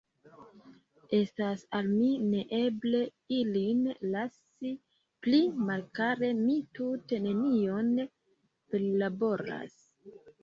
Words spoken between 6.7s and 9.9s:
tute nenion perlaboras.